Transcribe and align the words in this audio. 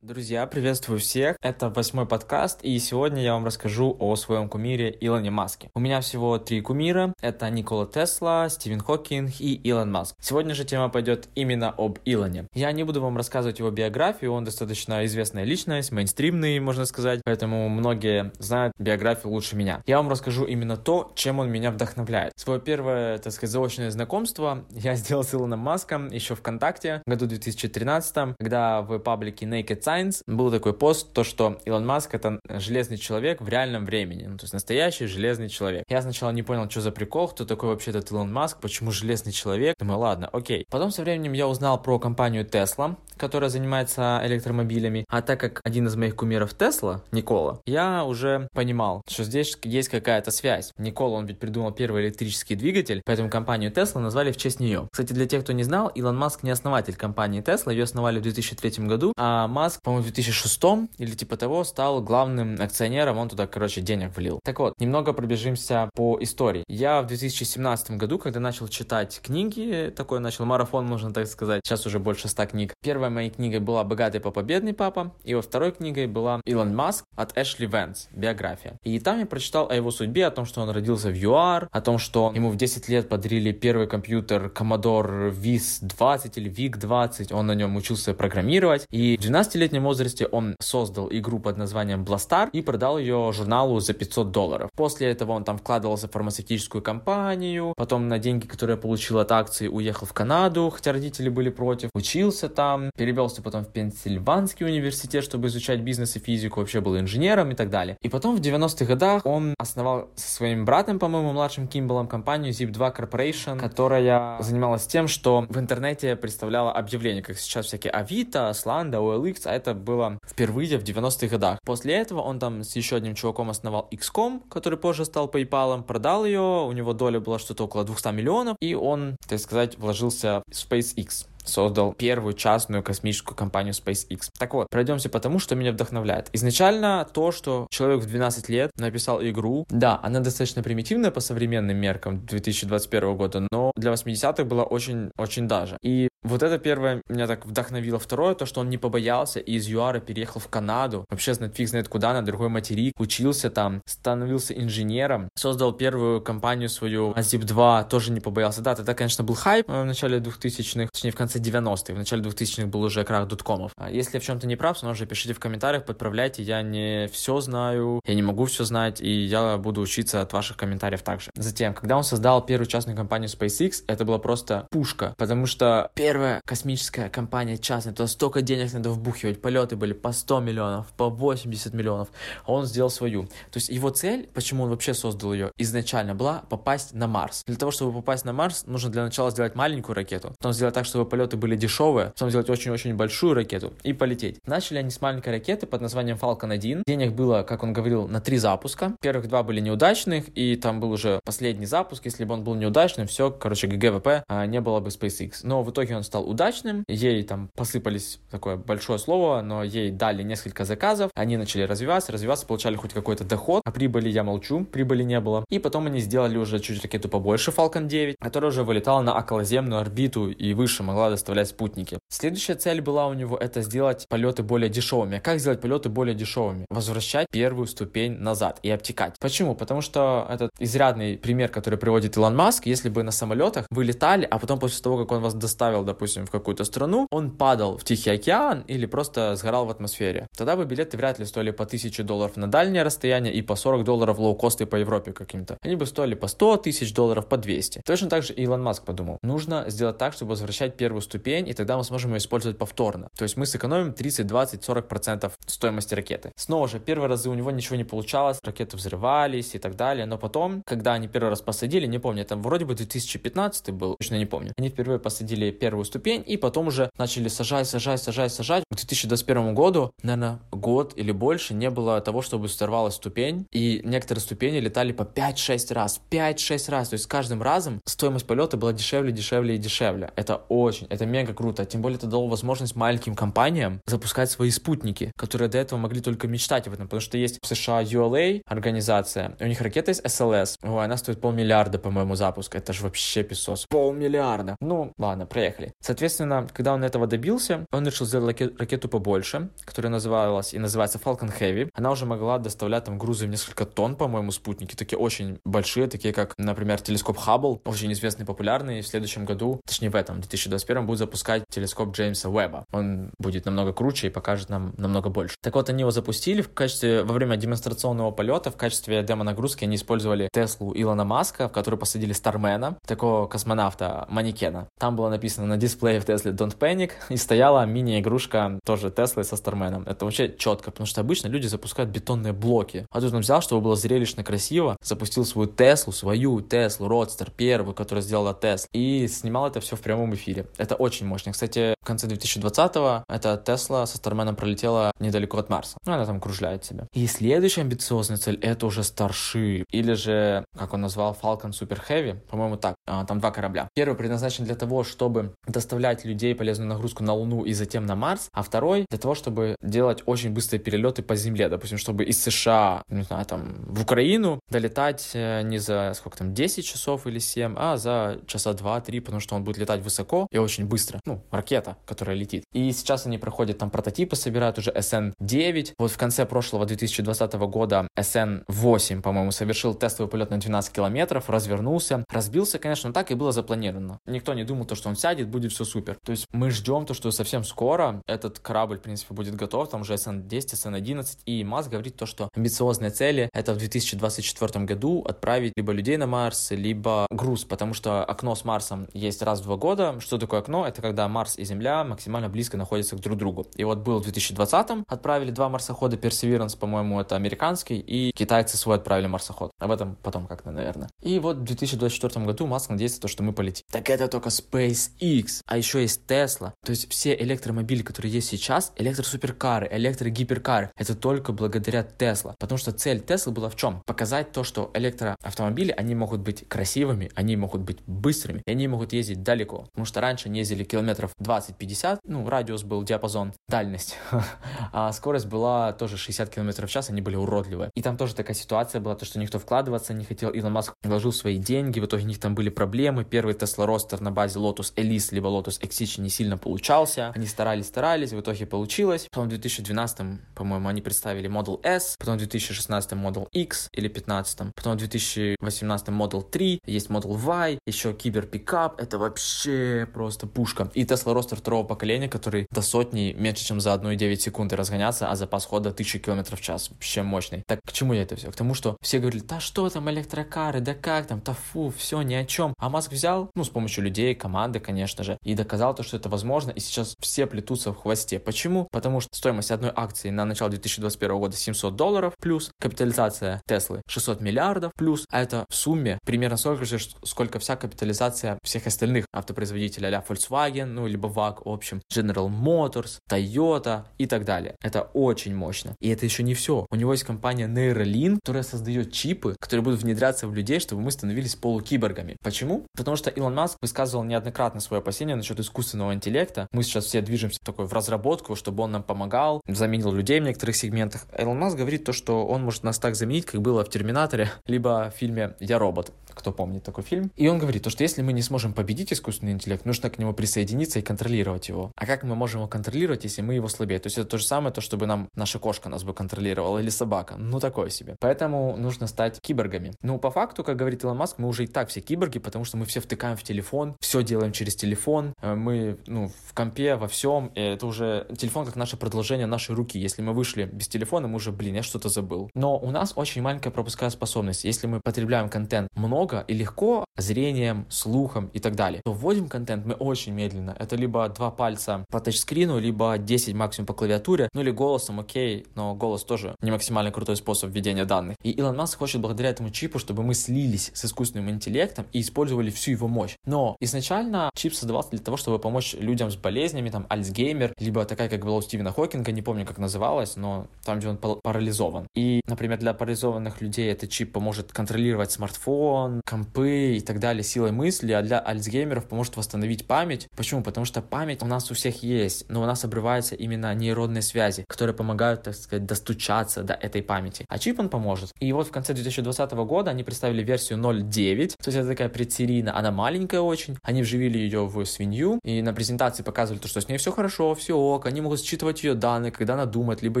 Друзья, 0.00 0.46
приветствую 0.46 1.00
всех. 1.00 1.36
Это 1.42 1.70
восьмой 1.70 2.06
подкаст, 2.06 2.60
и 2.62 2.78
сегодня 2.78 3.20
я 3.20 3.32
вам 3.32 3.44
расскажу 3.44 3.96
о 3.98 4.14
своем 4.14 4.48
кумире 4.48 4.96
Илоне 5.00 5.32
Маске. 5.32 5.70
У 5.74 5.80
меня 5.80 6.00
всего 6.02 6.38
три 6.38 6.60
кумира. 6.60 7.12
Это 7.20 7.50
Никола 7.50 7.84
Тесла, 7.84 8.48
Стивен 8.48 8.78
Хокинг 8.78 9.32
и 9.40 9.54
Илон 9.54 9.90
Маск. 9.90 10.14
Сегодня 10.20 10.54
же 10.54 10.64
тема 10.64 10.88
пойдет 10.88 11.28
именно 11.34 11.74
об 11.76 11.98
Илоне. 12.04 12.46
Я 12.54 12.70
не 12.70 12.84
буду 12.84 13.00
вам 13.00 13.16
рассказывать 13.16 13.58
его 13.58 13.72
биографию, 13.72 14.32
он 14.32 14.44
достаточно 14.44 15.04
известная 15.04 15.42
личность, 15.42 15.90
мейнстримный, 15.90 16.60
можно 16.60 16.84
сказать, 16.84 17.20
поэтому 17.24 17.68
многие 17.68 18.30
знают 18.38 18.74
биографию 18.78 19.32
лучше 19.32 19.56
меня. 19.56 19.82
Я 19.84 19.96
вам 19.96 20.08
расскажу 20.10 20.44
именно 20.44 20.76
то, 20.76 21.10
чем 21.16 21.40
он 21.40 21.50
меня 21.50 21.72
вдохновляет. 21.72 22.34
Свое 22.36 22.60
первое, 22.60 23.18
так 23.18 23.32
сказать, 23.32 23.50
заочное 23.50 23.90
знакомство 23.90 24.64
я 24.70 24.94
сделал 24.94 25.24
с 25.24 25.34
Илоном 25.34 25.58
Маском 25.58 26.06
еще 26.06 26.36
ВКонтакте 26.36 27.02
в 27.04 27.10
году 27.10 27.26
2013, 27.26 28.36
когда 28.38 28.82
в 28.82 29.00
паблике 29.00 29.44
Naked 29.44 29.87
Science 29.88 30.22
был 30.26 30.50
такой 30.50 30.74
пост, 30.74 31.12
то, 31.14 31.24
что 31.24 31.58
Илон 31.64 31.86
Маск 31.86 32.14
это 32.14 32.40
железный 32.48 32.98
человек 32.98 33.40
в 33.40 33.48
реальном 33.48 33.86
времени, 33.86 34.26
ну, 34.26 34.36
то 34.36 34.44
есть 34.44 34.52
настоящий 34.52 35.06
железный 35.06 35.48
человек. 35.48 35.84
Я 35.88 36.02
сначала 36.02 36.30
не 36.30 36.42
понял, 36.42 36.68
что 36.68 36.82
за 36.82 36.92
прикол, 36.92 37.28
кто 37.28 37.46
такой 37.46 37.70
вообще 37.70 37.90
этот 37.92 38.10
Илон 38.10 38.32
Маск, 38.32 38.60
почему 38.60 38.90
железный 38.90 39.32
человек. 39.32 39.76
Думаю, 39.78 40.00
ладно, 40.00 40.28
окей. 40.30 40.66
Потом 40.70 40.90
со 40.90 41.02
временем 41.02 41.32
я 41.32 41.48
узнал 41.48 41.80
про 41.80 41.98
компанию 41.98 42.44
Tesla, 42.44 42.96
которая 43.16 43.50
занимается 43.50 44.20
электромобилями. 44.24 45.04
А 45.08 45.22
так 45.22 45.40
как 45.40 45.60
один 45.64 45.86
из 45.86 45.96
моих 45.96 46.16
кумиров 46.16 46.54
Тесла, 46.54 47.02
Никола, 47.10 47.60
я 47.66 48.04
уже 48.04 48.48
понимал, 48.52 49.02
что 49.08 49.24
здесь 49.24 49.56
есть 49.64 49.88
какая-то 49.88 50.30
связь. 50.30 50.72
Никола, 50.78 51.16
он 51.16 51.26
ведь 51.26 51.38
придумал 51.38 51.72
первый 51.72 52.04
электрический 52.04 52.54
двигатель, 52.54 53.02
поэтому 53.04 53.30
компанию 53.30 53.72
Tesla 53.72 54.00
назвали 54.00 54.32
в 54.32 54.36
честь 54.36 54.60
нее. 54.60 54.88
Кстати, 54.92 55.12
для 55.14 55.26
тех, 55.26 55.42
кто 55.42 55.52
не 55.52 55.62
знал, 55.62 55.88
Илон 55.88 56.16
Маск 56.16 56.42
не 56.42 56.50
основатель 56.50 56.96
компании 56.96 57.42
Tesla, 57.42 57.72
ее 57.72 57.84
основали 57.84 58.18
в 58.18 58.22
2003 58.22 58.86
году, 58.86 59.12
а 59.16 59.48
Маск, 59.48 59.77
по-моему, 59.82 60.02
в 60.02 60.12
2006 60.12 60.62
или 60.98 61.10
типа 61.12 61.36
того 61.36 61.64
стал 61.64 62.02
главным 62.02 62.60
акционером, 62.60 63.18
он 63.18 63.28
туда, 63.28 63.46
короче, 63.46 63.80
денег 63.80 64.16
влил. 64.16 64.40
Так 64.44 64.58
вот, 64.58 64.74
немного 64.80 65.12
пробежимся 65.12 65.90
по 65.94 66.18
истории. 66.20 66.64
Я 66.68 67.02
в 67.02 67.06
2017 67.06 67.92
году, 67.92 68.18
когда 68.18 68.40
начал 68.40 68.68
читать 68.68 69.20
книги, 69.22 69.92
такой 69.94 70.20
начал 70.20 70.44
марафон, 70.44 70.86
можно 70.86 71.12
так 71.12 71.26
сказать, 71.26 71.62
сейчас 71.64 71.86
уже 71.86 71.98
больше 71.98 72.28
100 72.28 72.46
книг. 72.46 72.74
Первая 72.82 73.10
моей 73.10 73.30
книгой 73.30 73.60
была 73.60 73.84
«Богатый 73.84 74.20
папа, 74.20 74.42
бедный 74.42 74.74
папа», 74.74 75.14
и 75.24 75.34
во 75.34 75.42
второй 75.42 75.72
книгой 75.72 76.06
была 76.06 76.40
«Илон 76.44 76.74
Маск» 76.74 77.04
от 77.16 77.36
Эшли 77.36 77.66
Венс, 77.66 78.08
биография. 78.12 78.78
И 78.84 78.98
там 79.00 79.18
я 79.18 79.26
прочитал 79.26 79.68
о 79.70 79.74
его 79.74 79.90
судьбе, 79.90 80.26
о 80.26 80.30
том, 80.30 80.44
что 80.44 80.60
он 80.60 80.70
родился 80.70 81.08
в 81.08 81.16
ЮАР, 81.16 81.68
о 81.70 81.80
том, 81.80 81.98
что 81.98 82.32
ему 82.34 82.50
в 82.50 82.56
10 82.56 82.88
лет 82.88 83.08
подарили 83.08 83.52
первый 83.52 83.86
компьютер 83.86 84.52
Commodore 84.54 85.32
VIS-20 85.32 86.32
или 86.36 86.50
VIC-20, 86.50 87.34
он 87.34 87.46
на 87.46 87.54
нем 87.54 87.76
учился 87.76 88.14
программировать, 88.14 88.86
и 88.90 89.16
в 89.16 89.20
12-летнем 89.68 89.82
возрасте 89.84 90.26
он 90.26 90.56
создал 90.60 91.08
игру 91.10 91.38
под 91.40 91.58
названием 91.58 92.04
Blastar 92.04 92.48
и 92.52 92.62
продал 92.62 92.98
ее 92.98 93.32
журналу 93.34 93.80
за 93.80 93.92
500 93.92 94.30
долларов. 94.30 94.70
После 94.74 95.08
этого 95.08 95.32
он 95.32 95.44
там 95.44 95.58
вкладывался 95.58 96.08
в 96.08 96.12
фармацевтическую 96.12 96.82
компанию, 96.82 97.74
потом 97.76 98.08
на 98.08 98.18
деньги, 98.18 98.46
которые 98.46 98.76
получил 98.76 99.18
от 99.18 99.30
акций, 99.32 99.68
уехал 99.70 100.06
в 100.06 100.12
Канаду, 100.12 100.70
хотя 100.74 100.92
родители 100.92 101.28
были 101.28 101.50
против, 101.50 101.90
учился 101.94 102.48
там, 102.48 102.90
перевелся 102.96 103.42
потом 103.42 103.64
в 103.64 103.68
Пенсильванский 103.68 104.64
университет, 104.66 105.24
чтобы 105.24 105.48
изучать 105.48 105.80
бизнес 105.80 106.16
и 106.16 106.18
физику, 106.18 106.60
вообще 106.60 106.80
был 106.80 106.98
инженером 106.98 107.50
и 107.50 107.54
так 107.54 107.68
далее. 107.70 107.96
И 108.02 108.08
потом 108.08 108.36
в 108.36 108.40
90-х 108.40 108.84
годах 108.86 109.26
он 109.26 109.54
основал 109.58 110.08
со 110.14 110.30
своим 110.30 110.64
братом, 110.64 110.98
по-моему, 110.98 111.32
младшим 111.32 111.68
Кимбалом, 111.68 112.08
компанию 112.08 112.52
Zip2 112.52 112.96
Corporation, 112.96 113.58
которая 113.58 114.40
занималась 114.40 114.86
тем, 114.86 115.08
что 115.08 115.46
в 115.48 115.58
интернете 115.58 116.16
представляла 116.16 116.72
объявления, 116.72 117.22
как 117.22 117.38
сейчас 117.38 117.66
всякие 117.66 117.92
Авито, 117.92 118.52
Сланда, 118.54 118.98
OLX, 118.98 119.42
а 119.44 119.57
это 119.58 119.74
было 119.74 120.18
впервые 120.26 120.78
в 120.78 120.82
90-х 120.82 121.28
годах. 121.28 121.58
После 121.64 121.94
этого 121.94 122.20
он 122.20 122.38
там 122.38 122.62
с 122.62 122.76
еще 122.76 122.96
одним 122.96 123.14
чуваком 123.14 123.50
основал 123.50 123.88
XCOM, 123.90 124.48
который 124.48 124.78
позже 124.78 125.04
стал 125.04 125.28
PayPal, 125.28 125.82
продал 125.82 126.24
ее, 126.24 126.66
у 126.66 126.72
него 126.72 126.92
доля 126.92 127.20
была 127.20 127.38
что-то 127.38 127.64
около 127.64 127.84
200 127.84 128.08
миллионов, 128.12 128.56
и 128.60 128.74
он, 128.74 129.16
так 129.28 129.38
сказать, 129.38 129.76
вложился 129.78 130.42
в 130.46 130.52
SpaceX 130.52 131.26
создал 131.48 131.94
первую 131.94 132.34
частную 132.34 132.82
космическую 132.82 133.36
компанию 133.36 133.74
SpaceX. 133.74 134.28
Так 134.38 134.54
вот, 134.54 134.68
пройдемся 134.70 135.08
по 135.08 135.18
тому, 135.18 135.38
что 135.38 135.54
меня 135.54 135.72
вдохновляет. 135.72 136.28
Изначально 136.32 137.06
то, 137.12 137.32
что 137.32 137.66
человек 137.70 138.02
в 138.02 138.06
12 138.06 138.48
лет 138.48 138.70
написал 138.76 139.22
игру, 139.22 139.66
да, 139.70 139.98
она 140.02 140.20
достаточно 140.20 140.62
примитивная 140.62 141.10
по 141.10 141.20
современным 141.20 141.76
меркам 141.76 142.24
2021 142.26 143.16
года, 143.16 143.46
но 143.50 143.72
для 143.76 143.92
80-х 143.92 144.44
была 144.44 144.64
очень-очень 144.64 145.48
даже. 145.48 145.78
И 145.82 146.07
вот 146.22 146.42
это 146.42 146.58
первое 146.58 147.02
меня 147.08 147.26
так 147.26 147.46
вдохновило. 147.46 147.98
Второе, 147.98 148.34
то, 148.34 148.44
что 148.44 148.60
он 148.60 148.68
не 148.68 148.78
побоялся 148.78 149.40
и 149.40 149.52
из 149.52 149.66
ЮАРа 149.68 150.00
переехал 150.00 150.40
в 150.40 150.48
Канаду, 150.48 151.04
вообще 151.08 151.34
знает 151.34 151.56
фиг 151.56 151.68
знает 151.68 151.88
куда, 151.88 152.12
на 152.12 152.24
другой 152.24 152.48
материк, 152.48 152.94
учился 152.98 153.50
там, 153.50 153.80
становился 153.86 154.54
инженером, 154.54 155.28
создал 155.36 155.72
первую 155.72 156.20
компанию 156.20 156.68
свою, 156.68 157.12
Zip2, 157.12 157.88
тоже 157.88 158.12
не 158.12 158.20
побоялся. 158.20 158.60
Да, 158.60 158.74
тогда, 158.74 158.94
конечно, 158.94 159.24
был 159.24 159.34
хайп 159.34 159.68
в 159.68 159.84
начале 159.84 160.18
2000-х, 160.18 160.88
точнее, 160.92 161.10
в 161.12 161.16
конце 161.16 161.28
конце 161.28 161.38
90-х, 161.38 161.94
в 161.94 161.98
начале 161.98 162.22
2000-х 162.22 162.66
был 162.66 162.82
уже 162.82 163.04
крах 163.04 163.28
доткомов. 163.28 163.72
А 163.76 163.90
если 163.90 164.16
я 164.16 164.20
в 164.20 164.24
чем-то 164.24 164.46
не 164.46 164.56
прав, 164.56 164.78
то 164.80 164.88
уже 164.88 165.06
пишите 165.06 165.34
в 165.34 165.40
комментариях, 165.40 165.84
подправляйте, 165.84 166.42
я 166.42 166.62
не 166.62 167.08
все 167.12 167.40
знаю, 167.40 168.00
я 168.06 168.14
не 168.14 168.22
могу 168.22 168.46
все 168.46 168.64
знать, 168.64 169.00
и 169.00 169.10
я 169.10 169.56
буду 169.58 169.80
учиться 169.80 170.20
от 170.20 170.32
ваших 170.32 170.56
комментариев 170.56 171.02
также. 171.02 171.30
Затем, 171.34 171.74
когда 171.74 171.96
он 171.96 172.04
создал 172.04 172.44
первую 172.44 172.66
частную 172.66 172.96
компанию 172.96 173.28
SpaceX, 173.28 173.84
это 173.86 174.04
была 174.04 174.18
просто 174.18 174.66
пушка, 174.70 175.14
потому 175.16 175.46
что 175.46 175.90
первая 176.08 176.40
космическая 176.46 177.10
компания 177.10 177.58
частная, 177.58 177.92
то 177.92 178.06
столько 178.06 178.40
денег 178.40 178.72
надо 178.72 178.88
вбухивать, 178.88 179.42
полеты 179.42 179.76
были 179.76 179.92
по 179.92 180.12
100 180.12 180.40
миллионов, 180.40 180.86
по 180.96 181.10
80 181.10 181.74
миллионов, 181.74 182.08
а 182.46 182.52
он 182.52 182.64
сделал 182.64 182.88
свою. 182.88 183.24
То 183.24 183.56
есть 183.56 183.68
его 183.68 183.90
цель, 183.90 184.26
почему 184.32 184.62
он 184.62 184.70
вообще 184.70 184.94
создал 184.94 185.34
ее 185.34 185.52
изначально, 185.58 186.14
была 186.14 186.44
попасть 186.48 186.94
на 186.94 187.08
Марс. 187.08 187.42
Для 187.46 187.56
того, 187.56 187.72
чтобы 187.72 187.92
попасть 187.92 188.24
на 188.24 188.32
Марс, 188.32 188.64
нужно 188.66 188.88
для 188.88 189.04
начала 189.04 189.30
сделать 189.30 189.54
маленькую 189.54 189.96
ракету, 189.96 190.32
потом 190.38 190.54
сделать 190.54 190.74
так, 190.74 190.86
чтобы 190.86 191.04
полеты 191.04 191.36
были 191.36 191.56
дешевые, 191.56 192.06
потом 192.06 192.30
сделать 192.30 192.48
очень-очень 192.48 192.94
большую 192.94 193.34
ракету 193.34 193.74
и 193.82 193.92
полететь. 193.92 194.38
Начали 194.46 194.78
они 194.78 194.90
с 194.90 195.02
маленькой 195.02 195.34
ракеты 195.34 195.66
под 195.66 195.82
названием 195.82 196.16
Falcon 196.16 196.50
1. 196.50 196.84
Денег 196.86 197.12
было, 197.12 197.42
как 197.42 197.62
он 197.62 197.74
говорил, 197.74 198.08
на 198.08 198.22
три 198.22 198.38
запуска. 198.38 198.94
Первых 199.02 199.28
два 199.28 199.42
были 199.42 199.60
неудачных, 199.60 200.24
и 200.34 200.56
там 200.56 200.80
был 200.80 200.90
уже 200.90 201.20
последний 201.22 201.66
запуск. 201.66 202.06
Если 202.06 202.24
бы 202.24 202.32
он 202.32 202.44
был 202.44 202.54
неудачным, 202.54 203.06
все, 203.06 203.30
короче, 203.30 203.66
GG 203.66 203.95
WP 203.95 204.24
а, 204.26 204.46
не 204.46 204.62
было 204.62 204.80
бы 204.80 204.88
SpaceX. 204.88 205.40
Но 205.42 205.62
в 205.62 205.70
итоге 205.70 205.97
он 205.97 205.97
стал 206.02 206.28
удачным. 206.28 206.84
Ей 206.88 207.22
там 207.22 207.50
посыпались, 207.56 208.20
такое 208.30 208.56
большое 208.56 208.98
слово, 208.98 209.42
но 209.42 209.62
ей 209.62 209.90
дали 209.90 210.22
несколько 210.22 210.64
заказов. 210.64 211.10
Они 211.14 211.36
начали 211.36 211.62
развиваться, 211.62 212.12
развиваться, 212.12 212.46
получали 212.46 212.76
хоть 212.76 212.92
какой-то 212.92 213.24
доход. 213.24 213.62
А 213.64 213.70
прибыли 213.70 214.08
я 214.08 214.24
молчу, 214.24 214.64
прибыли 214.64 215.02
не 215.02 215.20
было. 215.20 215.44
И 215.50 215.58
потом 215.58 215.86
они 215.86 216.00
сделали 216.00 216.36
уже 216.36 216.60
чуть 216.60 216.82
ракету 216.82 217.08
побольше, 217.08 217.50
Falcon 217.50 217.86
9, 217.86 218.16
которая 218.20 218.50
уже 218.50 218.62
вылетала 218.62 219.02
на 219.02 219.16
околоземную 219.16 219.80
орбиту 219.80 220.30
и 220.30 220.54
выше 220.54 220.82
могла 220.82 221.10
доставлять 221.10 221.48
спутники. 221.48 221.98
Следующая 222.08 222.54
цель 222.54 222.80
была 222.80 223.06
у 223.06 223.14
него 223.14 223.36
это 223.36 223.62
сделать 223.62 224.06
полеты 224.08 224.42
более 224.42 224.68
дешевыми. 224.68 225.18
А 225.18 225.20
как 225.20 225.40
сделать 225.40 225.60
полеты 225.60 225.88
более 225.88 226.14
дешевыми? 226.14 226.66
Возвращать 226.70 227.26
первую 227.30 227.66
ступень 227.66 228.18
назад 228.18 228.58
и 228.62 228.70
обтекатель. 228.70 229.14
Почему? 229.20 229.54
Потому 229.54 229.80
что 229.80 230.26
этот 230.30 230.50
изрядный 230.58 231.16
пример, 231.16 231.48
который 231.48 231.78
приводит 231.78 232.16
Илон 232.16 232.36
Маск, 232.36 232.66
если 232.66 232.88
бы 232.88 233.02
на 233.02 233.10
самолетах 233.10 233.66
вы 233.70 233.84
летали, 233.84 234.26
а 234.30 234.38
потом 234.38 234.58
после 234.58 234.82
того, 234.82 234.98
как 234.98 235.12
он 235.12 235.22
вас 235.22 235.34
доставил, 235.34 235.84
допустим, 235.88 236.26
в 236.26 236.30
какую-то 236.30 236.64
страну, 236.64 237.06
он 237.10 237.30
падал 237.30 237.76
в 237.76 237.84
Тихий 237.84 238.10
океан 238.10 238.64
или 238.68 238.86
просто 238.86 239.34
сгорал 239.36 239.66
в 239.66 239.70
атмосфере. 239.70 240.26
Тогда 240.36 240.56
бы 240.56 240.64
билеты 240.64 240.96
вряд 240.96 241.18
ли 241.18 241.24
стоили 241.24 241.50
по 241.50 241.64
1000 241.64 242.04
долларов 242.04 242.36
на 242.36 242.46
дальнее 242.46 242.82
расстояние 242.82 243.34
и 243.34 243.42
по 243.42 243.56
40 243.56 243.84
долларов 243.84 244.18
лоукосты 244.18 244.66
по 244.66 244.76
Европе 244.76 245.12
каким-то. 245.12 245.58
Они 245.62 245.76
бы 245.76 245.86
стоили 245.86 246.14
по 246.14 246.28
100 246.28 246.58
тысяч 246.58 246.94
долларов, 246.94 247.26
по 247.26 247.36
200. 247.36 247.82
Точно 247.84 248.08
так 248.08 248.22
же 248.22 248.32
Илон 248.34 248.62
Маск 248.62 248.84
подумал. 248.84 249.18
Нужно 249.22 249.64
сделать 249.68 249.98
так, 249.98 250.12
чтобы 250.12 250.30
возвращать 250.30 250.76
первую 250.76 251.00
ступень 251.00 251.48
и 251.48 251.54
тогда 251.54 251.76
мы 251.76 251.84
сможем 251.84 252.12
ее 252.12 252.18
использовать 252.18 252.58
повторно. 252.58 253.08
То 253.16 253.24
есть 253.24 253.36
мы 253.36 253.46
сэкономим 253.46 253.92
30, 253.92 254.26
20, 254.26 254.64
40 254.64 254.88
процентов 254.88 255.32
стоимости 255.46 255.94
ракеты. 255.94 256.32
Снова 256.36 256.68
же, 256.68 256.80
первые 256.80 257.08
разы 257.08 257.30
у 257.30 257.34
него 257.34 257.50
ничего 257.50 257.76
не 257.76 257.84
получалось, 257.84 258.38
ракеты 258.42 258.76
взрывались 258.76 259.54
и 259.54 259.58
так 259.58 259.76
далее, 259.76 260.06
но 260.06 260.18
потом, 260.18 260.62
когда 260.66 260.92
они 260.92 261.08
первый 261.08 261.30
раз 261.30 261.40
посадили, 261.40 261.86
не 261.86 261.98
помню, 261.98 262.22
это 262.22 262.36
вроде 262.36 262.64
бы 262.64 262.74
2015 262.74 263.70
был, 263.70 263.96
точно 263.96 264.16
не 264.16 264.26
помню, 264.26 264.52
они 264.58 264.68
впервые 264.68 264.98
посадили 264.98 265.50
первую 265.50 265.77
ступень, 265.84 266.22
и 266.26 266.36
потом 266.36 266.68
уже 266.68 266.90
начали 266.98 267.28
сажать, 267.28 267.68
сажать, 267.68 268.02
сажать, 268.02 268.32
сажать. 268.32 268.64
К 268.70 268.76
2021 268.76 269.54
году, 269.54 269.92
наверное, 270.02 270.40
год 270.50 270.92
или 270.96 271.12
больше 271.12 271.54
не 271.54 271.70
было 271.70 272.00
того, 272.00 272.22
чтобы 272.22 272.46
взорвалась 272.46 272.94
ступень, 272.94 273.46
и 273.52 273.80
некоторые 273.84 274.22
ступени 274.22 274.58
летали 274.58 274.92
по 274.92 275.02
5-6 275.02 275.74
раз, 275.74 276.00
5-6 276.10 276.70
раз, 276.70 276.88
то 276.90 276.94
есть 276.94 277.04
с 277.04 277.06
каждым 277.06 277.42
разом 277.42 277.80
стоимость 277.86 278.26
полета 278.26 278.56
была 278.56 278.72
дешевле, 278.72 279.12
дешевле 279.12 279.56
и 279.56 279.58
дешевле. 279.58 280.10
Это 280.16 280.36
очень, 280.48 280.86
это 280.88 281.06
мега 281.06 281.34
круто. 281.34 281.64
Тем 281.64 281.82
более 281.82 281.98
это 281.98 282.06
дало 282.06 282.28
возможность 282.28 282.76
маленьким 282.76 283.14
компаниям 283.14 283.80
запускать 283.86 284.30
свои 284.30 284.50
спутники, 284.50 285.12
которые 285.16 285.48
до 285.48 285.58
этого 285.58 285.78
могли 285.78 286.00
только 286.00 286.28
мечтать 286.28 286.66
об 286.66 286.74
этом. 286.74 286.86
Потому 286.86 287.00
что 287.00 287.18
есть 287.18 287.38
в 287.42 287.46
США 287.46 287.82
ULA 287.82 288.42
организация, 288.46 289.36
у 289.40 289.46
них 289.46 289.60
ракета 289.60 289.90
есть 289.90 290.04
SLS. 290.04 290.58
Ой, 290.62 290.84
она 290.84 290.96
стоит 290.96 291.20
полмиллиарда, 291.20 291.78
по-моему, 291.78 292.14
запуск. 292.14 292.54
Это 292.54 292.72
же 292.72 292.82
вообще 292.82 293.22
песос. 293.22 293.66
Полмиллиарда. 293.68 294.56
Ну, 294.60 294.92
ладно, 294.98 295.26
проехали. 295.26 295.67
Цели. 295.68 295.74
Соответственно, 295.80 296.46
когда 296.52 296.74
он 296.74 296.84
этого 296.84 297.06
добился, 297.06 297.66
он 297.72 297.86
решил 297.86 298.06
сделать 298.06 298.40
ракету 298.58 298.88
побольше, 298.88 299.50
которая 299.64 299.90
называлась 299.90 300.54
и 300.54 300.58
называется 300.58 300.98
Falcon 300.98 301.32
Heavy. 301.38 301.70
Она 301.74 301.90
уже 301.90 302.06
могла 302.06 302.38
доставлять 302.38 302.84
там 302.84 302.98
грузы 302.98 303.26
в 303.26 303.30
несколько 303.30 303.64
тонн, 303.64 303.96
по-моему, 303.96 304.32
спутники, 304.32 304.74
такие 304.74 304.98
очень 304.98 305.38
большие, 305.44 305.86
такие 305.86 306.12
как, 306.12 306.34
например, 306.38 306.80
телескоп 306.80 307.18
Хаббл, 307.18 307.60
очень 307.64 307.92
известный, 307.92 308.26
популярный. 308.26 308.80
В 308.82 308.86
следующем 308.86 309.24
году, 309.24 309.60
точнее 309.66 309.90
в 309.90 309.96
этом, 309.96 310.20
2021, 310.20 310.86
будет 310.86 310.98
запускать 310.98 311.44
телескоп 311.50 311.94
Джеймса 311.94 312.28
Уэбба. 312.28 312.64
Он 312.72 313.10
будет 313.18 313.44
намного 313.46 313.72
круче 313.72 314.08
и 314.08 314.10
покажет 314.10 314.48
нам 314.48 314.74
намного 314.76 315.10
больше. 315.10 315.36
Так 315.42 315.54
вот, 315.54 315.68
они 315.68 315.80
его 315.80 315.90
запустили 315.90 316.42
в 316.42 316.52
качестве, 316.52 317.02
во 317.02 317.14
время 317.14 317.36
демонстрационного 317.36 318.10
полета, 318.10 318.50
в 318.50 318.56
качестве 318.56 319.02
демо-нагрузки 319.02 319.64
они 319.64 319.76
использовали 319.76 320.28
Теслу 320.32 320.72
Илона 320.74 321.04
Маска, 321.04 321.48
в 321.48 321.52
которую 321.52 321.78
посадили 321.78 322.12
Стармена, 322.12 322.78
такого 322.86 323.26
космонавта, 323.26 324.06
манекена. 324.08 324.68
Там 324.78 324.96
было 324.96 325.08
написано 325.08 325.46
на 325.46 325.57
дисплее 325.58 326.00
в 326.00 326.04
Тесле 326.04 326.32
Don't 326.32 326.56
Panic, 326.56 326.92
и 327.08 327.16
стояла 327.16 327.64
мини-игрушка 327.66 328.58
тоже 328.64 328.90
Теслы 328.90 329.24
со 329.24 329.36
Старменом. 329.36 329.84
Это 329.86 330.04
вообще 330.04 330.34
четко, 330.36 330.70
потому 330.70 330.86
что 330.86 331.00
обычно 331.00 331.28
люди 331.28 331.46
запускают 331.46 331.90
бетонные 331.90 332.32
блоки. 332.32 332.86
А 332.90 333.00
тут 333.00 333.12
он 333.12 333.20
взял, 333.20 333.42
чтобы 333.42 333.62
было 333.62 333.76
зрелищно 333.76 334.24
красиво, 334.24 334.76
запустил 334.82 335.24
свою 335.24 335.48
Теслу, 335.48 335.92
свою 335.92 336.40
Теслу, 336.40 336.88
Родстер, 336.88 337.30
первую, 337.30 337.74
которую 337.74 338.02
сделала 338.02 338.34
Тесла, 338.34 338.68
и 338.72 339.08
снимал 339.08 339.46
это 339.46 339.60
все 339.60 339.76
в 339.76 339.80
прямом 339.80 340.14
эфире. 340.14 340.46
Это 340.56 340.74
очень 340.74 341.06
мощно. 341.06 341.32
Кстати, 341.32 341.74
в 341.80 341.86
конце 341.86 342.06
2020-го 342.06 343.04
эта 343.08 343.36
Тесла 343.36 343.86
со 343.86 343.96
Старменом 343.96 344.36
пролетела 344.36 344.92
недалеко 345.00 345.38
от 345.38 345.48
Марса. 345.48 345.76
Ну, 345.84 345.92
она 345.92 346.06
там 346.06 346.20
кружляет 346.20 346.64
себя. 346.64 346.86
И 346.92 347.06
следующая 347.06 347.62
амбициозная 347.62 348.18
цель— 348.18 348.38
это 348.42 348.66
уже 348.66 348.82
Starship. 348.82 349.64
Или 349.70 349.94
же, 349.94 350.44
как 350.56 350.74
он 350.74 350.80
назвал, 350.80 351.16
Falcon 351.20 351.50
Super 351.50 351.80
Heavy. 351.88 352.14
По-моему, 352.30 352.56
так. 352.56 352.76
А, 352.86 353.04
там 353.04 353.20
два 353.20 353.30
корабля. 353.30 353.68
Первый 353.74 353.96
предназначен 353.96 354.44
для 354.44 354.54
того, 354.54 354.84
чтобы 354.84 355.34
доставлять 355.48 356.04
людей 356.04 356.34
полезную 356.34 356.68
нагрузку 356.68 357.02
на 357.02 357.14
Луну 357.14 357.44
и 357.44 357.52
затем 357.52 357.86
на 357.86 357.96
Марс, 357.96 358.28
а 358.32 358.42
второй 358.42 358.86
для 358.88 358.98
того, 358.98 359.14
чтобы 359.14 359.56
делать 359.62 360.02
очень 360.06 360.30
быстрые 360.30 360.60
перелеты 360.60 361.02
по 361.02 361.16
Земле. 361.16 361.48
Допустим, 361.48 361.78
чтобы 361.78 362.04
из 362.04 362.22
США, 362.22 362.82
не 362.88 363.02
знаю, 363.02 363.24
там, 363.26 363.56
в 363.66 363.82
Украину 363.82 364.40
долетать 364.50 365.10
э, 365.14 365.42
не 365.42 365.58
за, 365.58 365.92
сколько 365.94 366.18
там, 366.18 366.34
10 366.34 366.64
часов 366.64 367.06
или 367.06 367.18
7, 367.18 367.54
а 367.56 367.76
за 367.76 368.20
часа 368.26 368.52
2-3, 368.52 369.00
потому 369.00 369.20
что 369.20 369.34
он 369.34 369.44
будет 369.44 369.58
летать 369.58 369.82
высоко 369.82 370.26
и 370.30 370.38
очень 370.38 370.66
быстро. 370.66 371.00
Ну, 371.04 371.22
ракета, 371.30 371.76
которая 371.86 372.16
летит. 372.16 372.44
И 372.52 372.70
сейчас 372.72 373.06
они 373.06 373.18
проходят 373.18 373.58
там 373.58 373.70
прототипы, 373.70 374.16
собирают 374.16 374.58
уже 374.58 374.70
SN-9. 374.70 375.74
Вот 375.78 375.90
в 375.90 375.98
конце 375.98 376.26
прошлого 376.26 376.66
2020 376.66 377.32
года 377.34 377.88
SN-8, 377.98 379.02
по-моему, 379.02 379.32
совершил 379.32 379.74
тестовый 379.74 380.10
полет 380.10 380.30
на 380.30 380.38
12 380.38 380.72
километров, 380.72 381.30
развернулся, 381.30 382.04
разбился, 382.10 382.58
конечно, 382.58 382.92
так 382.92 383.10
и 383.10 383.14
было 383.14 383.32
запланировано. 383.32 384.00
Никто 384.06 384.34
не 384.34 384.44
думал, 384.44 384.64
то, 384.64 384.74
что 384.74 384.88
он 384.88 384.96
сядет, 384.96 385.28
будет 385.28 385.37
все 385.46 385.64
супер. 385.64 385.96
То 386.04 386.10
есть 386.10 386.26
мы 386.32 386.50
ждем 386.50 386.84
то, 386.84 386.94
что 386.94 387.12
совсем 387.12 387.44
скоро 387.44 388.02
этот 388.08 388.40
корабль, 388.40 388.78
в 388.78 388.82
принципе, 388.82 389.14
будет 389.14 389.36
готов, 389.36 389.68
там 389.68 389.82
уже 389.82 389.94
SN-10, 389.94 390.28
SN-11, 390.28 391.18
и 391.26 391.44
Маск 391.44 391.70
говорит 391.70 391.96
то, 391.96 392.06
что 392.06 392.28
амбициозные 392.34 392.90
цели— 392.90 393.30
это 393.32 393.54
в 393.54 393.58
2024 393.58 394.64
году 394.64 395.04
отправить 395.06 395.52
либо 395.56 395.72
людей 395.72 395.96
на 395.96 396.06
Марс, 396.06 396.50
либо 396.50 397.06
груз, 397.10 397.44
потому 397.44 397.74
что 397.74 398.04
окно 398.04 398.34
с 398.34 398.44
Марсом 398.44 398.88
есть 398.92 399.22
раз 399.22 399.40
в 399.40 399.44
два 399.44 399.56
года. 399.56 400.00
Что 400.00 400.18
такое 400.18 400.40
окно? 400.40 400.66
Это 400.66 400.82
когда 400.82 401.06
Марс 401.08 401.38
и 401.38 401.44
Земля 401.44 401.84
максимально 401.84 402.28
близко 402.28 402.56
находятся 402.56 402.96
друг 402.96 403.16
к 403.16 403.18
другу. 403.18 403.46
И 403.56 403.64
вот 403.64 403.78
был 403.78 404.00
в 404.00 404.02
2020 404.02 404.84
отправили 404.88 405.30
два 405.30 405.48
марсохода 405.48 405.96
Perseverance, 405.96 406.58
по-моему, 406.58 407.00
это 407.00 407.16
американский, 407.16 407.78
и 407.78 408.12
китайцы 408.12 408.56
свой 408.56 408.76
отправили 408.76 409.06
марсоход. 409.06 409.50
Об 409.58 409.70
этом 409.70 409.96
потом 410.02 410.26
как-то, 410.26 410.50
наверное. 410.50 410.88
И 411.02 411.18
вот 411.18 411.36
в 411.36 411.44
2024 411.44 412.24
году 412.24 412.46
Маск 412.46 412.70
надеется, 412.70 413.00
то, 413.00 413.08
что 413.08 413.22
мы 413.22 413.32
полетим. 413.32 413.64
Так 413.70 413.90
это 413.90 414.08
только 414.08 414.30
SpaceX, 414.30 415.17
а 415.46 415.56
еще 415.56 415.82
есть 415.82 416.02
Tesla. 416.06 416.52
То 416.64 416.70
есть 416.70 416.90
все 416.90 417.14
электромобили, 417.14 417.82
которые 417.82 418.12
есть 418.12 418.28
сейчас, 418.28 418.72
электросуперкары, 418.76 419.68
электрогиперкары, 419.70 420.70
это 420.76 420.94
только 420.94 421.32
благодаря 421.32 421.86
Tesla. 421.98 422.34
Потому 422.38 422.58
что 422.58 422.72
цель 422.72 422.98
Tesla 422.98 423.30
была 423.30 423.48
в 423.48 423.56
чем? 423.56 423.82
Показать 423.86 424.32
то, 424.32 424.44
что 424.44 424.70
электроавтомобили, 424.74 425.72
они 425.76 425.94
могут 425.94 426.20
быть 426.20 426.48
красивыми, 426.48 427.10
они 427.14 427.36
могут 427.36 427.62
быть 427.62 427.78
быстрыми, 427.86 428.42
и 428.46 428.50
они 428.50 428.68
могут 428.68 428.92
ездить 428.92 429.22
далеко. 429.22 429.66
Потому 429.72 429.86
что 429.86 430.00
раньше 430.00 430.28
они 430.28 430.40
ездили 430.40 430.64
километров 430.64 431.12
20-50, 431.20 432.00
ну, 432.04 432.28
радиус 432.28 432.62
был 432.62 432.82
диапазон, 432.82 433.32
дальность. 433.48 433.96
а 434.72 434.92
скорость 434.92 435.26
была 435.26 435.72
тоже 435.72 435.96
60 435.96 436.28
км 436.30 436.66
в 436.66 436.70
час, 436.70 436.90
они 436.90 437.00
были 437.00 437.16
уродливые. 437.16 437.70
И 437.74 437.82
там 437.82 437.96
тоже 437.96 438.14
такая 438.14 438.34
ситуация 438.34 438.80
была, 438.80 438.94
то, 438.94 439.04
что 439.04 439.18
никто 439.18 439.38
вкладываться 439.38 439.94
не 439.94 440.04
хотел. 440.04 440.30
Илон 440.30 440.52
Маск 440.52 440.74
вложил 440.82 441.12
свои 441.12 441.38
деньги, 441.38 441.80
в 441.80 441.86
итоге 441.86 442.04
у 442.04 442.08
них 442.08 442.20
там 442.20 442.34
были 442.34 442.48
проблемы. 442.48 443.04
Первый 443.04 443.34
Tesla 443.34 443.66
Roadster 443.66 444.02
на 444.02 444.10
базе 444.10 444.38
Lotus 444.38 444.74
Elise 444.74 445.07
либо 445.12 445.28
Lotus 445.28 445.60
Exige 445.60 446.00
не 446.00 446.10
сильно 446.10 446.38
получался. 446.38 447.12
Они 447.14 447.26
старались, 447.26 447.66
старались, 447.66 448.12
в 448.12 448.20
итоге 448.20 448.46
получилось. 448.46 449.06
Потом 449.10 449.26
в 449.26 449.28
2012, 449.30 450.20
по-моему, 450.34 450.68
они 450.68 450.82
представили 450.82 451.28
Model 451.28 451.60
S, 451.62 451.96
потом 451.98 452.14
в 452.14 452.18
2016 452.18 452.92
Model 452.92 453.28
X 453.32 453.68
или 453.72 453.88
15, 453.88 454.54
потом 454.54 454.74
в 454.74 454.78
2018 454.78 455.88
Model 455.88 456.22
3, 456.22 456.60
есть 456.66 456.88
Model 456.88 457.16
Y, 457.16 457.58
еще 457.66 457.92
Кибер 457.92 458.26
Пикап, 458.26 458.80
это 458.80 458.98
вообще 458.98 459.88
просто 459.92 460.26
пушка. 460.26 460.70
И 460.74 460.84
Tesla 460.84 461.14
Roadster 461.14 461.36
второго 461.36 461.66
поколения, 461.66 462.08
который 462.08 462.46
до 462.50 462.62
сотни 462.62 463.14
меньше, 463.18 463.44
чем 463.44 463.60
за 463.60 463.74
1,9 463.74 464.16
секунды 464.16 464.56
разгоняться, 464.56 465.10
а 465.10 465.16
запас 465.16 465.44
хода 465.44 465.70
1000 465.70 465.98
км 465.98 466.36
в 466.36 466.40
час. 466.40 466.70
Вообще 466.70 467.02
мощный. 467.02 467.42
Так 467.46 467.60
к 467.64 467.72
чему 467.72 467.92
я 467.94 468.02
это 468.02 468.16
все? 468.16 468.30
К 468.30 468.36
тому, 468.36 468.54
что 468.54 468.76
все 468.80 468.98
говорили, 468.98 469.22
да 469.22 469.40
что 469.40 469.68
там 469.68 469.90
электрокары, 469.90 470.60
да 470.60 470.74
как 470.74 471.06
там, 471.06 471.20
да 471.24 471.34
фу, 471.34 471.72
все 471.76 472.02
ни 472.02 472.14
о 472.14 472.24
чем. 472.24 472.54
А 472.58 472.68
Маск 472.68 472.92
взял, 472.92 473.30
ну, 473.34 473.44
с 473.44 473.48
помощью 473.48 473.84
людей, 473.84 474.14
команды, 474.14 474.60
конечно 474.60 474.97
же, 475.02 475.18
и 475.22 475.34
доказал 475.34 475.74
то, 475.74 475.82
что 475.82 475.96
это 475.96 476.08
возможно, 476.08 476.50
и 476.50 476.60
сейчас 476.60 476.94
все 477.00 477.26
плетутся 477.26 477.72
в 477.72 477.76
хвосте. 477.76 478.18
Почему? 478.18 478.68
Потому 478.70 479.00
что 479.00 479.10
стоимость 479.12 479.50
одной 479.50 479.72
акции 479.74 480.10
на 480.10 480.24
начало 480.24 480.50
2021 480.50 481.18
года 481.18 481.36
700 481.36 481.76
долларов 481.76 482.14
плюс, 482.20 482.50
капитализация 482.60 483.42
Теслы 483.46 483.82
600 483.88 484.20
миллиардов 484.20 484.72
плюс, 484.76 485.04
а 485.10 485.20
это 485.20 485.44
в 485.48 485.54
сумме 485.54 485.98
примерно 486.04 486.36
столько 486.36 486.64
же, 486.64 486.78
сколько 487.04 487.38
вся 487.38 487.56
капитализация 487.56 488.38
всех 488.42 488.66
остальных 488.66 489.06
автопроизводителей, 489.12 489.88
а 489.88 490.04
Volkswagen, 490.06 490.66
ну, 490.66 490.86
либо 490.86 491.08
VAG, 491.08 491.42
в 491.44 491.48
общем, 491.48 491.80
General 491.92 492.28
Motors, 492.28 492.98
Toyota 493.10 493.84
и 493.98 494.06
так 494.06 494.24
далее. 494.24 494.56
Это 494.62 494.82
очень 494.82 495.34
мощно. 495.34 495.74
И 495.80 495.88
это 495.88 496.04
еще 496.04 496.22
не 496.22 496.34
все. 496.34 496.66
У 496.70 496.76
него 496.76 496.92
есть 496.92 497.04
компания 497.04 497.46
Neuralink, 497.46 498.18
которая 498.22 498.42
создает 498.42 498.92
чипы, 498.92 499.36
которые 499.40 499.64
будут 499.64 499.82
внедряться 499.82 500.26
в 500.26 500.34
людей, 500.34 500.60
чтобы 500.60 500.82
мы 500.82 500.90
становились 500.90 501.36
полукиборгами. 501.36 502.16
Почему? 502.22 502.66
Потому 502.76 502.96
что 502.96 503.10
Илон 503.10 503.34
Маск 503.34 503.56
высказывал 503.60 504.04
неоднократно 504.04 504.60
свое 504.60 504.82
опасение 504.88 505.16
насчет 505.16 505.38
искусственного 505.38 505.92
интеллекта. 505.92 506.48
Мы 506.50 506.62
сейчас 506.62 506.86
все 506.86 507.02
движемся 507.02 507.38
такой 507.44 507.66
в 507.66 507.72
разработку, 507.74 508.34
чтобы 508.36 508.62
он 508.62 508.72
нам 508.72 508.82
помогал, 508.82 509.42
заменил 509.46 509.92
людей 509.92 510.18
в 510.18 510.22
некоторых 510.22 510.56
сегментах. 510.56 511.04
Илон 511.18 511.38
Маск 511.38 511.58
говорит 511.58 511.84
то, 511.84 511.92
что 511.92 512.26
он 512.26 512.42
может 512.42 512.62
нас 512.62 512.78
так 512.78 512.96
заменить, 512.96 513.26
как 513.26 513.42
было 513.42 513.66
в 513.66 513.68
Терминаторе, 513.68 514.30
либо 514.46 514.90
в 514.90 514.98
фильме 514.98 515.36
«Я 515.40 515.58
робот», 515.58 515.92
кто 516.18 516.32
помнит 516.32 516.62
такой 516.62 516.84
фильм. 516.84 517.10
И 517.16 517.28
он 517.28 517.38
говорит 517.38 517.62
то, 517.62 517.70
что 517.70 517.82
если 517.82 518.02
мы 518.02 518.12
не 518.12 518.22
сможем 518.22 518.52
победить 518.52 518.92
искусственный 518.92 519.32
интеллект, 519.32 519.64
нужно 519.64 519.90
к 519.90 519.98
нему 519.98 520.12
присоединиться 520.12 520.78
и 520.78 520.82
контролировать 520.82 521.48
его. 521.48 521.72
А 521.76 521.86
как 521.86 522.02
мы 522.02 522.14
можем 522.14 522.40
его 522.40 522.48
контролировать, 522.48 523.04
если 523.04 523.22
мы 523.22 523.34
его 523.34 523.48
слабее? 523.48 523.78
То 523.78 523.86
есть 523.86 523.98
это 523.98 524.08
то 524.08 524.18
же 524.18 524.24
самое, 524.24 524.52
то, 524.52 524.60
чтобы 524.60 524.86
нам 524.86 525.08
наша 525.14 525.38
кошка 525.38 525.68
нас 525.68 525.84
бы 525.84 525.94
контролировала 525.94 526.58
или 526.58 526.70
собака. 526.70 527.16
Ну, 527.16 527.40
такое 527.40 527.70
себе. 527.70 527.96
Поэтому 528.00 528.56
нужно 528.56 528.86
стать 528.86 529.20
киборгами. 529.20 529.72
Ну, 529.82 529.98
по 529.98 530.10
факту, 530.10 530.44
как 530.44 530.56
говорит 530.56 530.84
Илон 530.84 530.96
Маск, 530.96 531.18
мы 531.18 531.28
уже 531.28 531.44
и 531.44 531.46
так 531.46 531.68
все 531.68 531.80
киборги, 531.80 532.18
потому 532.18 532.44
что 532.44 532.56
мы 532.56 532.66
все 532.66 532.80
втыкаем 532.80 533.16
в 533.16 533.22
телефон, 533.22 533.76
все 533.80 534.02
делаем 534.02 534.32
через 534.32 534.56
телефон, 534.56 535.14
э, 535.20 535.34
мы, 535.34 535.78
ну, 535.86 536.10
в 536.26 536.34
компе, 536.34 536.76
во 536.76 536.88
всем. 536.88 537.28
И 537.34 537.40
это 537.40 537.66
уже 537.66 538.06
телефон 538.16 538.46
как 538.46 538.56
наше 538.56 538.76
продолжение 538.76 539.26
нашей 539.26 539.54
руки. 539.54 539.78
Если 539.78 540.02
мы 540.02 540.12
вышли 540.12 540.44
без 540.44 540.68
телефона, 540.68 541.08
мы 541.08 541.16
уже, 541.16 541.32
блин, 541.32 541.54
я 541.54 541.62
что-то 541.62 541.88
забыл. 541.88 542.30
Но 542.34 542.58
у 542.58 542.70
нас 542.70 542.92
очень 542.96 543.22
маленькая 543.22 543.50
пропускная 543.50 543.90
способность. 543.90 544.44
Если 544.44 544.66
мы 544.66 544.80
потребляем 544.80 545.28
контент 545.28 545.68
много 545.74 546.07
и 546.26 546.34
легко, 546.34 546.84
зрением, 546.96 547.66
слухом 547.68 548.30
и 548.32 548.40
так 548.40 548.54
далее, 548.56 548.82
то 548.84 548.92
вводим 548.92 549.28
контент 549.28 549.64
мы 549.66 549.74
очень 549.74 550.12
медленно. 550.12 550.54
Это 550.58 550.76
либо 550.76 551.08
два 551.08 551.30
пальца 551.30 551.84
по 551.90 552.00
тачскрину, 552.00 552.58
либо 552.58 552.98
10 552.98 553.34
максимум 553.34 553.66
по 553.66 553.74
клавиатуре, 553.74 554.28
ну 554.32 554.40
или 554.40 554.50
голосом, 554.50 555.00
окей, 555.00 555.46
но 555.54 555.74
голос 555.74 556.04
тоже 556.04 556.34
не 556.42 556.50
максимально 556.50 556.90
крутой 556.90 557.16
способ 557.16 557.50
введения 557.50 557.84
данных. 557.84 558.16
И 558.22 558.30
Илон 558.30 558.56
Маск 558.56 558.78
хочет 558.78 559.00
благодаря 559.00 559.30
этому 559.30 559.50
чипу, 559.50 559.78
чтобы 559.78 560.02
мы 560.02 560.14
слились 560.14 560.70
с 560.74 560.84
искусственным 560.84 561.30
интеллектом 561.30 561.86
и 561.92 562.00
использовали 562.00 562.50
всю 562.50 562.72
его 562.72 562.88
мощь. 562.88 563.14
Но 563.24 563.56
изначально 563.60 564.30
чип 564.34 564.54
создавался 564.54 564.90
для 564.90 565.00
того, 565.00 565.16
чтобы 565.16 565.38
помочь 565.38 565.74
людям 565.78 566.10
с 566.10 566.16
болезнями, 566.16 566.70
там, 566.70 566.86
Альцгеймер, 566.88 567.52
либо 567.58 567.84
такая, 567.84 568.08
как 568.08 568.24
была 568.24 568.36
у 568.36 568.42
Стивена 568.42 568.72
Хокинга, 568.72 569.12
не 569.12 569.22
помню, 569.22 569.46
как 569.46 569.58
называлась, 569.58 570.16
но 570.16 570.46
там, 570.64 570.78
где 570.78 570.88
он 570.88 570.96
парализован. 570.96 571.86
И, 571.94 572.20
например, 572.26 572.58
для 572.58 572.74
парализованных 572.74 573.40
людей 573.40 573.70
этот 573.70 573.90
чип 573.90 574.12
поможет 574.12 574.52
контролировать 574.52 575.12
смартфон, 575.12 575.97
компы 576.04 576.76
и 576.76 576.80
так 576.80 576.98
далее 576.98 577.22
силой 577.22 577.52
мысли, 577.52 577.92
а 577.92 578.02
для 578.02 578.18
альцгеймеров 578.18 578.86
поможет 578.86 579.16
восстановить 579.16 579.66
память. 579.66 580.08
Почему? 580.16 580.42
Потому 580.42 580.64
что 580.64 580.82
память 580.82 581.22
у 581.22 581.26
нас 581.26 581.50
у 581.50 581.54
всех 581.54 581.82
есть, 581.82 582.26
но 582.28 582.42
у 582.42 582.46
нас 582.46 582.64
обрываются 582.64 583.14
именно 583.14 583.54
нейронные 583.54 584.02
связи, 584.02 584.44
которые 584.48 584.74
помогают, 584.74 585.22
так 585.22 585.34
сказать, 585.34 585.66
достучаться 585.66 586.42
до 586.42 586.54
этой 586.54 586.82
памяти. 586.82 587.24
А 587.28 587.38
чип 587.38 587.58
он 587.60 587.68
поможет. 587.68 588.12
И 588.20 588.32
вот 588.32 588.48
в 588.48 588.50
конце 588.50 588.74
2020 588.74 589.32
года 589.32 589.70
они 589.70 589.84
представили 589.84 590.22
версию 590.22 590.58
0.9, 590.58 591.28
то 591.28 591.48
есть 591.48 591.58
это 591.58 591.68
такая 591.68 591.88
предсерийная, 591.88 592.56
она 592.56 592.70
маленькая 592.70 593.20
очень, 593.20 593.56
они 593.62 593.82
вживили 593.82 594.18
ее 594.18 594.46
в 594.46 594.64
свинью, 594.64 595.20
и 595.24 595.42
на 595.42 595.52
презентации 595.52 596.02
показывали 596.02 596.40
то, 596.40 596.48
что 596.48 596.60
с 596.60 596.68
ней 596.68 596.78
все 596.78 596.92
хорошо, 596.92 597.34
все 597.34 597.56
ок, 597.56 597.86
они 597.86 598.00
могут 598.00 598.20
считывать 598.20 598.62
ее 598.62 598.74
данные, 598.74 599.12
когда 599.12 599.34
она 599.34 599.46
думает, 599.46 599.82
либо 599.82 600.00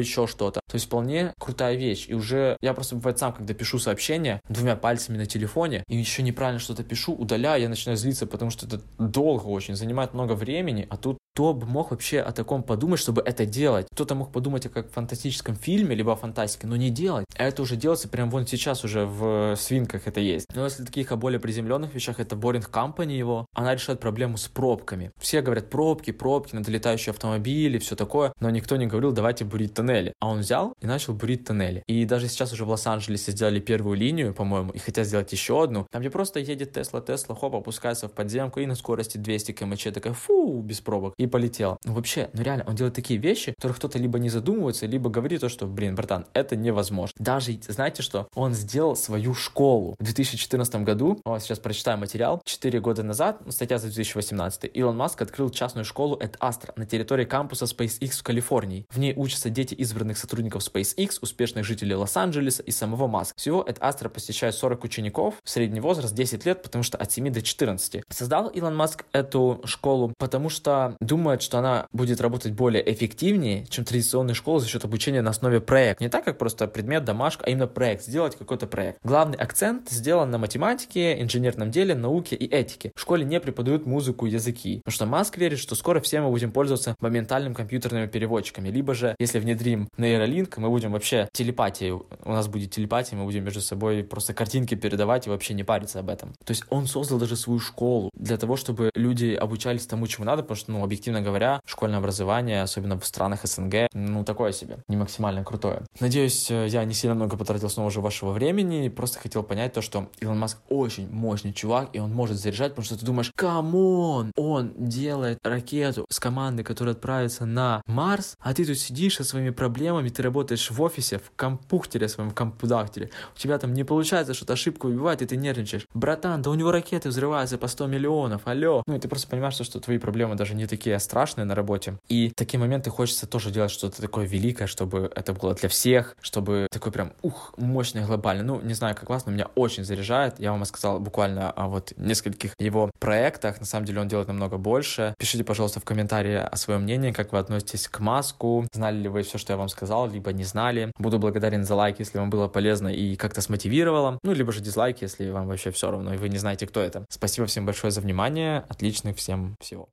еще 0.00 0.26
что-то. 0.26 0.60
То 0.68 0.74
есть 0.74 0.86
вполне 0.86 1.32
крутая 1.38 1.74
вещь. 1.76 2.06
И 2.08 2.14
уже 2.14 2.56
я 2.60 2.74
просто 2.74 2.96
бывает 2.96 3.18
сам, 3.18 3.32
когда 3.32 3.54
пишу 3.54 3.78
сообщение 3.78 4.40
двумя 4.48 4.76
пальцами 4.76 5.16
на 5.16 5.26
телефоне, 5.26 5.82
и 5.88 5.96
еще 5.96 6.22
неправильно 6.22 6.60
что-то 6.60 6.84
пишу, 6.84 7.14
удаляю, 7.14 7.62
я 7.62 7.68
начинаю 7.68 7.96
злиться, 7.96 8.26
потому 8.26 8.50
что 8.50 8.66
это 8.66 8.80
долго 8.98 9.46
очень, 9.46 9.76
занимает 9.76 10.14
много 10.14 10.34
времени, 10.34 10.86
а 10.90 10.96
тут 10.96 11.18
кто 11.38 11.54
бы 11.54 11.66
мог 11.66 11.92
вообще 11.92 12.18
о 12.18 12.32
таком 12.32 12.64
подумать, 12.64 12.98
чтобы 12.98 13.22
это 13.24 13.46
делать? 13.46 13.86
Кто-то 13.92 14.16
мог 14.16 14.32
подумать 14.32 14.66
о 14.66 14.70
как 14.70 14.90
фантастическом 14.90 15.54
фильме, 15.54 15.94
либо 15.94 16.10
о 16.10 16.16
фантастике, 16.16 16.66
но 16.66 16.74
не 16.74 16.90
делать. 16.90 17.26
А 17.36 17.44
это 17.44 17.62
уже 17.62 17.76
делается 17.76 18.08
прямо 18.08 18.28
вон 18.32 18.44
сейчас 18.44 18.82
уже 18.82 19.06
в 19.06 19.54
свинках 19.54 20.08
это 20.08 20.18
есть. 20.18 20.48
Но 20.56 20.64
если 20.64 20.84
таких 20.84 21.12
о 21.12 21.16
более 21.16 21.38
приземленных 21.38 21.94
вещах, 21.94 22.18
это 22.18 22.34
Boring 22.34 22.68
Company 22.68 23.16
его, 23.16 23.46
она 23.54 23.72
решает 23.72 24.00
проблему 24.00 24.36
с 24.36 24.48
пробками. 24.48 25.12
Все 25.20 25.40
говорят 25.40 25.70
пробки, 25.70 26.10
пробки, 26.10 26.56
надолетающие 26.56 27.12
автомобили, 27.12 27.78
все 27.78 27.94
такое, 27.94 28.32
но 28.40 28.50
никто 28.50 28.74
не 28.74 28.88
говорил, 28.88 29.12
давайте 29.12 29.44
бурить 29.44 29.74
тоннели. 29.74 30.14
А 30.18 30.26
он 30.30 30.40
взял 30.40 30.74
и 30.80 30.88
начал 30.88 31.14
бурить 31.14 31.44
тоннели. 31.44 31.84
И 31.86 32.04
даже 32.04 32.26
сейчас 32.26 32.52
уже 32.52 32.64
в 32.64 32.70
Лос-Анджелесе 32.70 33.30
сделали 33.30 33.60
первую 33.60 33.96
линию, 33.96 34.34
по-моему, 34.34 34.72
и 34.72 34.78
хотят 34.78 35.06
сделать 35.06 35.30
еще 35.30 35.62
одну. 35.62 35.86
Там, 35.92 36.02
где 36.02 36.10
просто 36.10 36.40
едет 36.40 36.72
Тесла, 36.72 37.00
Тесла, 37.00 37.36
хоп, 37.36 37.54
опускается 37.54 38.08
в 38.08 38.12
подземку 38.12 38.58
и 38.58 38.66
на 38.66 38.74
скорости 38.74 39.18
200 39.18 39.52
км 39.52 39.92
такая, 39.92 40.14
фу, 40.14 40.60
без 40.62 40.80
пробок. 40.80 41.14
И 41.16 41.27
полетела. 41.28 41.78
Ну 41.84 41.92
вообще, 41.92 42.30
ну 42.32 42.42
реально, 42.42 42.64
он 42.66 42.74
делает 42.74 42.94
такие 42.94 43.18
вещи, 43.18 43.52
которых 43.52 43.78
кто-то 43.78 43.98
либо 43.98 44.18
не 44.18 44.28
задумывается, 44.28 44.86
либо 44.86 45.10
говорит 45.10 45.40
то, 45.40 45.48
что, 45.48 45.66
блин, 45.66 45.94
братан, 45.94 46.26
это 46.32 46.56
невозможно. 46.56 47.14
Даже, 47.18 47.58
знаете 47.68 48.02
что, 48.02 48.28
он 48.34 48.54
сделал 48.54 48.96
свою 48.96 49.34
школу 49.34 49.94
в 49.98 50.04
2014 50.04 50.76
году, 50.82 51.20
о, 51.24 51.38
сейчас 51.38 51.58
прочитаю 51.58 51.98
материал, 51.98 52.40
4 52.44 52.80
года 52.80 53.02
назад, 53.02 53.40
ну, 53.44 53.52
статья 53.52 53.78
за 53.78 53.86
2018, 53.86 54.70
Илон 54.74 54.96
Маск 54.96 55.20
открыл 55.22 55.50
частную 55.50 55.84
школу 55.84 56.16
at 56.16 56.38
Astra 56.38 56.72
на 56.76 56.86
территории 56.86 57.24
кампуса 57.24 57.64
SpaceX 57.66 58.10
в 58.10 58.22
Калифорнии. 58.22 58.86
В 58.90 58.98
ней 58.98 59.14
учатся 59.16 59.50
дети 59.50 59.74
избранных 59.74 60.18
сотрудников 60.18 60.62
SpaceX, 60.62 61.18
успешных 61.20 61.64
жителей 61.64 61.94
Лос-Анджелеса 61.94 62.62
и 62.62 62.70
самого 62.70 63.06
Маска. 63.06 63.34
Всего 63.36 63.62
at 63.62 63.78
Astra 63.80 64.08
посещает 64.08 64.54
40 64.54 64.84
учеников, 64.84 65.34
средний 65.44 65.80
возраст 65.80 66.14
10 66.14 66.46
лет, 66.46 66.62
потому 66.62 66.82
что 66.82 66.98
от 66.98 67.10
7 67.10 67.30
до 67.30 67.42
14. 67.42 68.02
Создал 68.08 68.48
Илон 68.48 68.76
Маск 68.76 69.04
эту 69.12 69.60
школу, 69.64 70.12
потому 70.18 70.48
что 70.48 70.96
думал, 71.00 71.17
думает, 71.18 71.42
что 71.42 71.58
она 71.58 71.88
будет 71.92 72.20
работать 72.20 72.52
более 72.52 72.80
эффективнее, 72.92 73.66
чем 73.66 73.84
традиционная 73.84 74.34
школа 74.34 74.60
за 74.60 74.68
счет 74.68 74.84
обучения 74.84 75.20
на 75.20 75.30
основе 75.30 75.60
проекта. 75.60 76.04
Не 76.04 76.08
так, 76.08 76.24
как 76.24 76.38
просто 76.38 76.68
предмет, 76.68 77.04
домашка, 77.04 77.44
а 77.44 77.50
именно 77.50 77.66
проект, 77.66 78.04
сделать 78.04 78.36
какой-то 78.36 78.68
проект. 78.68 79.00
Главный 79.02 79.36
акцент 79.36 79.90
сделан 79.90 80.30
на 80.30 80.38
математике, 80.38 81.20
инженерном 81.20 81.72
деле, 81.72 81.96
науке 81.96 82.36
и 82.36 82.46
этике. 82.46 82.92
В 82.94 83.00
школе 83.00 83.24
не 83.24 83.40
преподают 83.40 83.84
музыку, 83.84 84.26
языки, 84.26 84.78
потому 84.84 84.94
что 84.94 85.06
Маск 85.06 85.38
верит, 85.38 85.58
что 85.58 85.74
скоро 85.74 86.00
все 86.00 86.20
мы 86.20 86.30
будем 86.30 86.52
пользоваться 86.52 86.94
моментальными 87.00 87.54
компьютерными 87.54 88.06
переводчиками, 88.06 88.68
либо 88.68 88.94
же, 88.94 89.16
если 89.18 89.40
внедрим 89.40 89.88
Neuralink, 89.96 90.56
мы 90.58 90.68
будем 90.68 90.92
вообще 90.92 91.28
телепатией, 91.32 91.90
у 91.90 92.30
нас 92.30 92.46
будет 92.46 92.70
телепатия, 92.70 93.18
мы 93.18 93.24
будем 93.24 93.42
между 93.42 93.60
собой 93.60 94.04
просто 94.04 94.34
картинки 94.34 94.76
передавать 94.76 95.26
и 95.26 95.30
вообще 95.30 95.54
не 95.54 95.64
париться 95.64 95.98
об 95.98 96.10
этом. 96.10 96.34
То 96.44 96.52
есть 96.52 96.62
он 96.70 96.86
создал 96.86 97.18
даже 97.18 97.34
свою 97.34 97.58
школу 97.58 98.10
для 98.14 98.36
того, 98.36 98.56
чтобы 98.56 98.90
люди 98.94 99.34
обучались 99.34 99.86
тому, 99.86 100.06
чему 100.06 100.24
надо, 100.24 100.42
потому 100.42 100.56
что, 100.56 100.70
ну, 100.70 100.84
объективно 100.84 100.97
объективно 100.98 101.22
говоря, 101.22 101.60
школьное 101.64 101.98
образование, 101.98 102.62
особенно 102.62 102.98
в 102.98 103.06
странах 103.06 103.44
СНГ, 103.44 103.88
ну, 103.92 104.24
такое 104.24 104.50
себе, 104.50 104.78
не 104.88 104.96
максимально 104.96 105.44
крутое. 105.44 105.82
Надеюсь, 106.00 106.50
э, 106.50 106.66
я 106.66 106.84
не 106.84 106.92
сильно 106.92 107.14
много 107.14 107.36
потратил 107.36 107.70
снова 107.70 107.86
уже 107.86 108.00
вашего 108.00 108.32
времени, 108.32 108.88
просто 108.88 109.20
хотел 109.20 109.44
понять 109.44 109.72
то, 109.72 109.80
что 109.80 110.08
Илон 110.18 110.40
Маск 110.40 110.58
очень 110.68 111.08
мощный 111.08 111.52
чувак, 111.52 111.90
и 111.92 112.00
он 112.00 112.12
может 112.12 112.36
заряжать, 112.36 112.72
потому 112.72 112.84
что 112.84 112.98
ты 112.98 113.06
думаешь, 113.06 113.30
come 113.36 113.91
on, 113.91 114.32
он 114.36 114.72
делает 114.76 115.38
ракету 115.44 116.04
с 116.10 116.18
командой, 116.18 116.64
которая 116.64 116.96
отправится 116.96 117.46
на 117.46 117.80
Марс, 117.86 118.36
а 118.40 118.52
ты 118.52 118.64
тут 118.64 118.78
сидишь 118.78 119.16
со 119.16 119.24
своими 119.24 119.50
проблемами, 119.50 120.08
ты 120.08 120.22
работаешь 120.22 120.68
в 120.68 120.82
офисе, 120.82 121.18
в 121.18 121.30
компьютере 121.36 122.08
своем 122.08 122.32
компудактере, 122.32 123.10
у 123.36 123.38
тебя 123.38 123.56
там 123.58 123.72
не 123.72 123.84
получается, 123.84 124.34
что-то 124.34 124.54
ошибку 124.54 124.88
убивает, 124.88 125.22
и 125.22 125.26
ты 125.26 125.36
нервничаешь. 125.36 125.86
Братан, 125.94 126.42
да 126.42 126.50
у 126.50 126.54
него 126.54 126.72
ракеты 126.72 127.10
взрываются 127.10 127.56
по 127.56 127.68
100 127.68 127.86
миллионов, 127.86 128.42
алло. 128.46 128.82
Ну 128.88 128.96
и 128.96 128.98
ты 128.98 129.06
просто 129.06 129.28
понимаешь, 129.28 129.54
что 129.54 129.78
твои 129.80 129.98
проблемы 129.98 130.34
даже 130.34 130.54
не 130.54 130.66
такие 130.66 130.87
страшные 130.98 131.44
на 131.44 131.54
работе. 131.54 131.94
И 132.08 132.32
такие 132.34 132.58
моменты 132.58 132.90
хочется 132.90 133.26
тоже 133.26 133.50
делать 133.50 133.70
что-то 133.70 134.00
такое 134.00 134.26
великое, 134.26 134.66
чтобы 134.66 135.10
это 135.14 135.32
было 135.32 135.54
для 135.54 135.68
всех, 135.68 136.16
чтобы 136.20 136.66
такой 136.70 136.92
прям, 136.92 137.12
ух, 137.22 137.54
мощный, 137.56 138.04
глобальный. 138.04 138.44
Ну, 138.44 138.60
не 138.60 138.74
знаю, 138.74 138.94
как 138.94 139.10
вас, 139.10 139.26
но 139.26 139.32
меня 139.32 139.46
очень 139.54 139.84
заряжает. 139.84 140.38
Я 140.38 140.52
вам 140.52 140.64
сказал 140.64 141.00
буквально 141.00 141.50
о 141.50 141.68
вот 141.68 141.92
нескольких 141.96 142.54
его 142.58 142.90
проектах. 142.98 143.60
На 143.60 143.66
самом 143.66 143.86
деле 143.86 144.00
он 144.00 144.08
делает 144.08 144.28
намного 144.28 144.58
больше. 144.58 145.14
Пишите, 145.18 145.44
пожалуйста, 145.44 145.80
в 145.80 145.84
комментарии 145.84 146.36
о 146.36 146.56
своем 146.56 146.82
мнении, 146.82 147.12
как 147.12 147.32
вы 147.32 147.38
относитесь 147.38 147.88
к 147.88 148.00
Маску. 148.00 148.66
Знали 148.72 148.96
ли 148.96 149.08
вы 149.08 149.22
все, 149.22 149.38
что 149.38 149.52
я 149.52 149.56
вам 149.56 149.68
сказал, 149.68 150.08
либо 150.08 150.32
не 150.32 150.44
знали. 150.44 150.92
Буду 150.98 151.18
благодарен 151.18 151.64
за 151.64 151.74
лайк, 151.74 151.96
если 151.98 152.18
вам 152.18 152.30
было 152.30 152.48
полезно 152.48 152.88
и 152.88 153.16
как-то 153.16 153.40
смотивировало. 153.40 154.18
Ну, 154.22 154.32
либо 154.32 154.52
же 154.52 154.60
дизлайк, 154.60 155.02
если 155.02 155.30
вам 155.30 155.48
вообще 155.48 155.70
все 155.70 155.90
равно, 155.90 156.14
и 156.14 156.16
вы 156.16 156.28
не 156.28 156.38
знаете, 156.38 156.66
кто 156.66 156.80
это. 156.80 157.04
Спасибо 157.08 157.46
всем 157.46 157.66
большое 157.66 157.90
за 157.90 158.00
внимание. 158.00 158.64
Отличных 158.68 159.16
всем 159.16 159.56
всего. 159.60 159.86